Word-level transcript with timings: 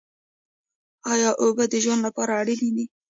ایا 1.13 1.29
اوبه 1.41 1.65
د 1.71 1.73
ژوند 1.83 2.01
لپاره 2.07 2.31
اړینې 2.41 2.69
دي؟ 2.75 2.85